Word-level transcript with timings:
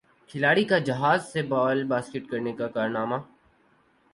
کھلاڑی 0.29 0.63
کا 0.63 0.77
جہاز 0.79 1.27
سے 1.33 1.41
بال 1.41 1.83
باسکٹ 1.83 2.29
کرنے 2.31 2.53
کا 2.53 2.67
کارنامہ 2.69 3.15